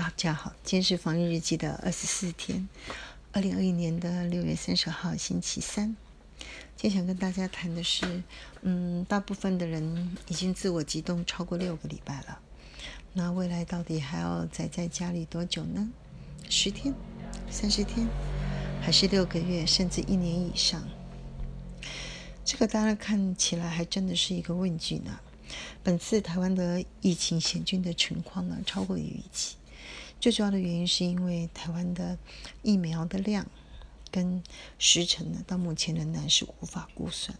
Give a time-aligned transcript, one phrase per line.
[0.00, 2.66] 大家好，今天是防疫日记的二十四天，
[3.32, 5.94] 二零二一年的六月三十号，星期三。
[6.74, 8.22] 今天想跟大家谈的是，
[8.62, 12.40] 嗯，大部分的人已经自我激动超过六个礼拜了，
[13.12, 15.86] 那未来到底还要宅在家里多久呢？
[16.48, 16.94] 十天、
[17.50, 18.06] 三十天，
[18.80, 20.82] 还是六个月，甚至一年以上？
[22.42, 25.20] 这个当然看起来还真的是一个问句呢。
[25.82, 29.56] 本次台湾的疫情险峻的情况呢，超过于预期。
[30.20, 32.18] 最主要的原因是因为台湾的
[32.62, 33.46] 疫苗的量
[34.10, 34.42] 跟
[34.78, 37.38] 时程呢，到目前仍然是无法估算。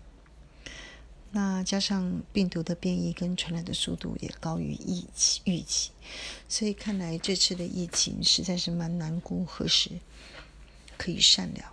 [1.32, 5.90] 那加上病毒的变异跟传染的速度也高于预期，预期，
[6.48, 9.90] 所以看来这次的疫情实在是蛮难估何时
[10.96, 11.72] 可以善了。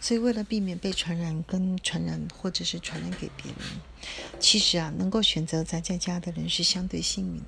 [0.00, 3.80] 所以为了避免被传染跟传染或者是传染给别人，
[4.38, 7.42] 其实啊，能够选择宅在家的人是相对幸运、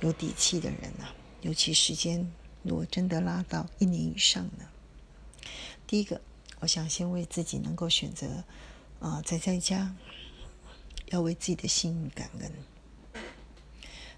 [0.00, 1.14] 有底气的人啊。
[1.44, 4.64] 尤其时间如果真的拉到一年以上呢？
[5.86, 6.18] 第一个，
[6.60, 8.42] 我想先为自己能够选择
[8.98, 9.94] 啊宅在家，
[11.08, 12.50] 要为自己的幸运感恩。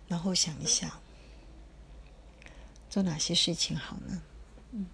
[0.06, 1.00] 然后想一下，
[2.88, 4.22] 做哪些事情好呢？
[4.70, 4.86] 嗯，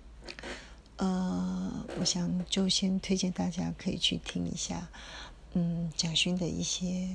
[0.97, 4.89] 呃，我想就先推荐大家可以去听一下，
[5.53, 7.11] 嗯，蒋勋的一些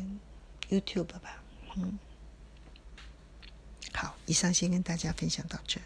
[0.69, 1.41] YouTube 吧，
[1.75, 1.97] 嗯。
[4.27, 5.81] 以上先跟大家分享到这。